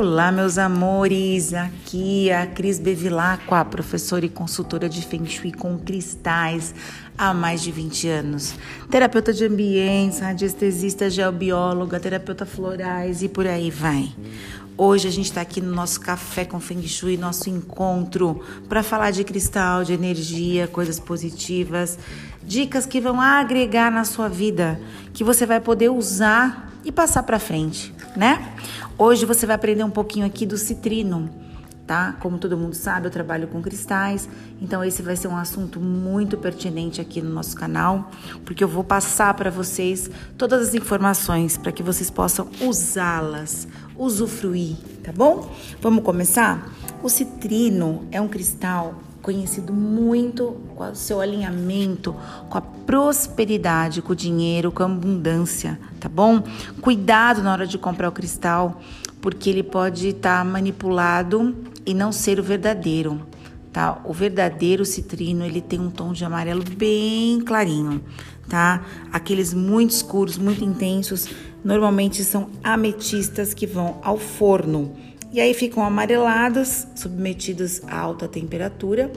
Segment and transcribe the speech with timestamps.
[0.00, 1.52] Olá, meus amores!
[1.52, 6.72] Aqui é a Cris Bevilacqua, professora e consultora de Feng Shui com cristais
[7.18, 8.54] há mais de 20 anos.
[8.88, 14.14] Terapeuta de ambientes, radiestesista, geobióloga, terapeuta florais e por aí vai.
[14.76, 19.10] Hoje a gente está aqui no nosso café com Feng Shui, nosso encontro, para falar
[19.10, 21.98] de cristal, de energia, coisas positivas,
[22.40, 24.80] dicas que vão agregar na sua vida,
[25.12, 28.54] que você vai poder usar e passar para frente, né?
[28.96, 31.30] Hoje você vai aprender um pouquinho aqui do citrino,
[31.86, 32.16] tá?
[32.20, 34.28] Como todo mundo sabe, eu trabalho com cristais,
[34.60, 38.10] então esse vai ser um assunto muito pertinente aqui no nosso canal,
[38.44, 44.76] porque eu vou passar para vocês todas as informações para que vocês possam usá-las, usufruir,
[45.02, 45.50] tá bom?
[45.80, 46.70] Vamos começar?
[47.02, 52.16] O citrino é um cristal conhecido muito com o seu alinhamento
[52.48, 56.42] com a prosperidade, com o dinheiro, com a abundância, tá bom?
[56.80, 58.80] Cuidado na hora de comprar o cristal,
[59.20, 61.54] porque ele pode estar tá manipulado
[61.84, 63.20] e não ser o verdadeiro,
[63.70, 64.00] tá?
[64.06, 68.02] O verdadeiro citrino, ele tem um tom de amarelo bem clarinho,
[68.48, 68.82] tá?
[69.12, 71.28] Aqueles muito escuros, muito intensos,
[71.62, 74.96] normalmente são ametistas que vão ao forno
[75.32, 79.10] e aí ficam amareladas, submetidas a alta temperatura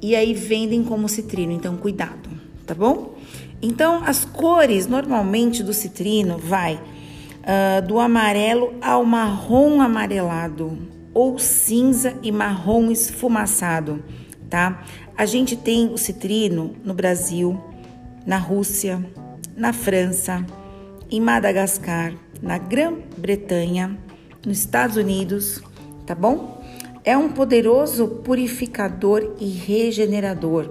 [0.00, 2.28] e aí vendem como citrino, então cuidado,
[2.66, 3.14] tá bom?
[3.60, 10.78] Então as cores normalmente do citrino vai uh, do amarelo ao marrom amarelado
[11.14, 14.02] ou cinza e marrom esfumaçado,
[14.48, 14.82] tá?
[15.16, 17.62] A gente tem o citrino no Brasil,
[18.26, 19.04] na Rússia,
[19.56, 20.44] na França,
[21.10, 23.98] em Madagascar, na Grã-Bretanha,
[24.44, 25.62] nos Estados Unidos,
[26.06, 26.62] tá bom?
[27.04, 30.70] É um poderoso purificador e regenerador,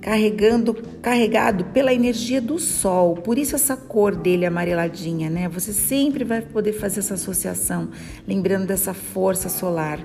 [0.00, 3.14] carregando, carregado pela energia do sol.
[3.14, 5.48] Por isso essa cor dele amareladinha, né?
[5.48, 7.90] Você sempre vai poder fazer essa associação,
[8.26, 10.00] lembrando dessa força solar,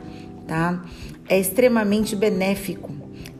[0.47, 0.83] tá?
[1.27, 2.91] É extremamente benéfico.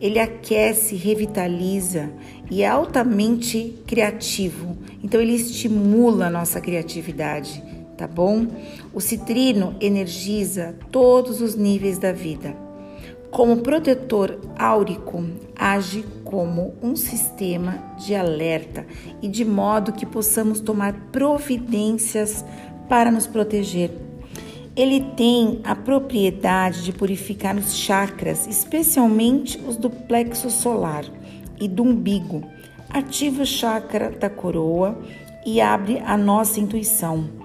[0.02, 2.10] Ele aquece, revitaliza
[2.50, 4.78] e é altamente criativo.
[5.04, 7.62] Então ele estimula a nossa criatividade
[8.00, 8.48] tá bom?
[8.94, 12.56] O citrino energiza todos os níveis da vida.
[13.30, 15.22] Como protetor áurico,
[15.54, 18.88] age como um sistema de alerta
[19.22, 22.44] e de modo que possamos tomar providências
[22.88, 23.92] para nos proteger.
[24.78, 31.04] Ele tem a propriedade de purificar os chakras, especialmente os do plexo solar
[31.60, 32.46] e do umbigo.
[32.90, 34.98] Ativa o chakra da coroa
[35.46, 37.39] e abre a nossa intuição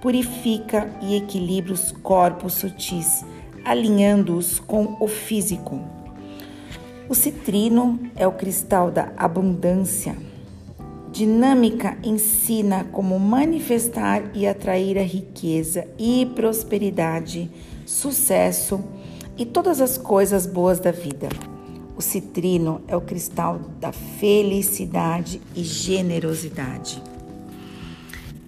[0.00, 3.24] purifica e equilibra os corpos sutis,
[3.64, 5.80] alinhando-os com o físico.
[7.08, 10.16] O citrino é o cristal da abundância.
[11.12, 17.50] Dinâmica ensina como manifestar e atrair a riqueza e prosperidade,
[17.86, 18.84] sucesso
[19.36, 21.28] e todas as coisas boas da vida.
[21.96, 27.02] O citrino é o cristal da felicidade e generosidade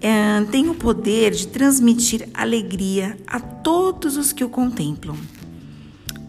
[0.01, 5.17] é, tem o poder de transmitir alegria a todos os que o contemplam.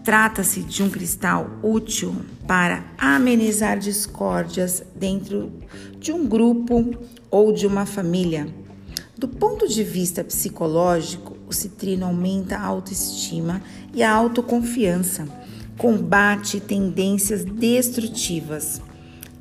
[0.03, 2.15] Trata-se de um cristal útil
[2.47, 5.51] para amenizar discórdias dentro
[5.99, 6.97] de um grupo
[7.29, 8.47] ou de uma família.
[9.17, 13.61] Do ponto de vista psicológico, o citrino aumenta a autoestima
[13.93, 15.27] e a autoconfiança,
[15.77, 18.81] combate tendências destrutivas,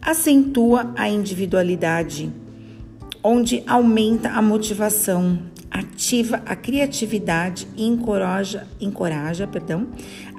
[0.02, 2.30] acentua a individualidade
[3.22, 5.38] onde aumenta a motivação,
[5.70, 9.88] ativa a criatividade e encoraja, encoraja perdão,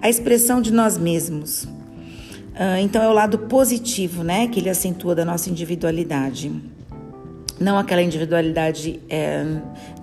[0.02, 1.64] a expressão de nós mesmos.
[1.64, 6.52] Uh, então é o lado positivo, né, que ele acentua da nossa individualidade.
[7.60, 9.46] Não aquela individualidade é,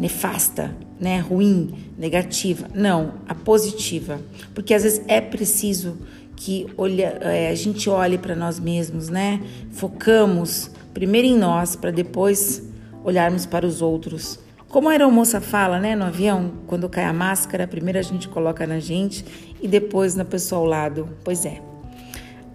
[0.01, 2.69] nefasta, né, ruim, negativa.
[2.73, 4.21] Não, a positiva.
[4.55, 5.99] Porque às vezes é preciso
[6.37, 9.41] que olha, é, a gente olhe para nós mesmos, né?
[9.73, 12.68] Focamos primeiro em nós para depois
[13.09, 14.39] olharmos para os outros.
[14.69, 18.67] Como a aeromoça fala, né, no avião, quando cai a máscara, primeiro a gente coloca
[18.67, 19.25] na gente
[19.63, 21.09] e depois na pessoa ao lado.
[21.25, 21.63] Pois é.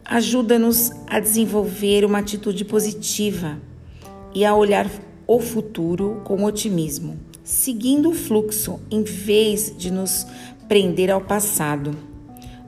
[0.06, 3.58] Ajuda-nos a desenvolver uma atitude positiva
[4.36, 4.88] e a olhar
[5.26, 10.28] o futuro com otimismo, seguindo o fluxo em vez de nos
[10.68, 11.98] prender ao passado.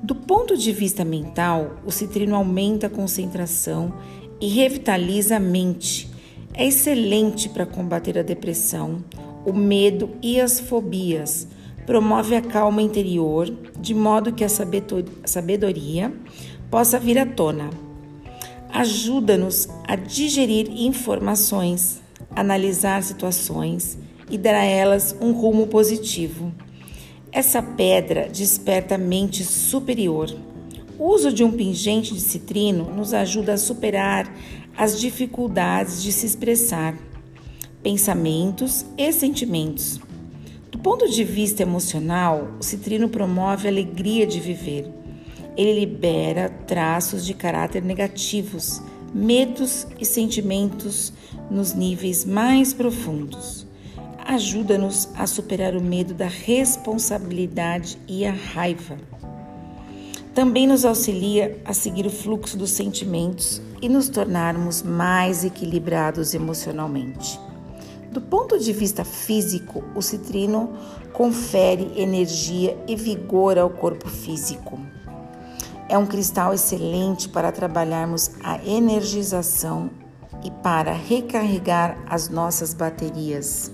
[0.02, 3.94] Do ponto de vista mental, o citrino aumenta a concentração
[4.42, 6.15] e revitaliza a mente,
[6.58, 9.04] é excelente para combater a depressão,
[9.46, 11.48] o medo e as fobias.
[11.86, 16.14] Promove a calma interior, de modo que a sabedoria
[16.72, 17.70] possa vir à tona.
[18.70, 22.02] Ajuda-nos a digerir informações,
[22.36, 23.98] analisar situações
[24.30, 26.52] e dar a elas um rumo positivo.
[27.32, 30.34] Essa pedra desperta a mente superior.
[30.98, 34.34] O uso de um pingente de citrino nos ajuda a superar
[34.78, 36.96] as dificuldades de se expressar
[37.82, 40.00] pensamentos e sentimentos.
[40.72, 44.92] Do ponto de vista emocional, o citrino promove a alegria de viver.
[45.56, 48.82] Ele libera traços de caráter negativos,
[49.14, 51.14] medos e sentimentos
[51.50, 53.66] nos níveis mais profundos.
[54.26, 58.98] Ajuda-nos a superar o medo da responsabilidade e a raiva.
[60.36, 67.40] Também nos auxilia a seguir o fluxo dos sentimentos e nos tornarmos mais equilibrados emocionalmente.
[68.12, 70.74] Do ponto de vista físico, o citrino
[71.14, 74.78] confere energia e vigor ao corpo físico.
[75.88, 79.90] É um cristal excelente para trabalharmos a energização
[80.44, 83.72] e para recarregar as nossas baterias.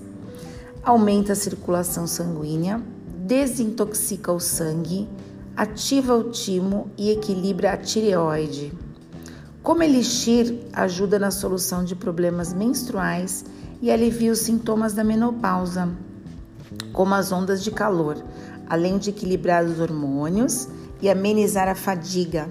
[0.84, 2.80] Aumenta a circulação sanguínea,
[3.18, 5.08] desintoxica o sangue,
[5.56, 8.72] ativa o timo e equilibra a tireoide.
[9.62, 13.44] Como elixir, ajuda na solução de problemas menstruais
[13.80, 15.88] e alivia os sintomas da menopausa,
[16.92, 18.22] como as ondas de calor,
[18.68, 20.68] além de equilibrar os hormônios
[21.00, 22.48] e amenizar a fadiga.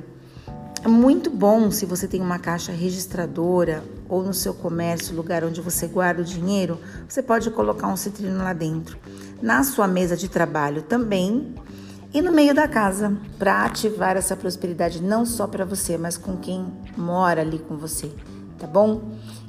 [0.84, 5.62] É muito bom se você tem uma caixa registradora ou no seu comércio, lugar onde
[5.62, 8.98] você guarda o dinheiro, você pode colocar um citrino lá dentro.
[9.42, 11.54] Na sua mesa de trabalho também
[12.14, 16.36] e no meio da casa, para ativar essa prosperidade não só para você, mas com
[16.36, 16.66] quem
[16.98, 18.12] mora ali com você,
[18.60, 19.02] tá bom?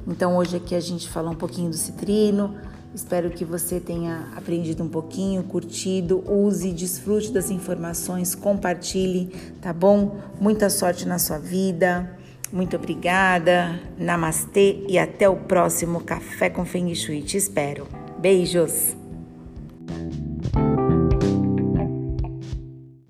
[0.07, 2.55] Então hoje aqui a gente falou um pouquinho do citrino.
[2.95, 10.19] Espero que você tenha aprendido um pouquinho, curtido, use, desfrute das informações, compartilhe, tá bom?
[10.39, 12.17] Muita sorte na sua vida.
[12.51, 13.79] Muito obrigada.
[13.97, 17.23] Namastê e até o próximo Café com Feng Shui.
[17.23, 17.87] Te espero.
[18.19, 19.02] Beijos.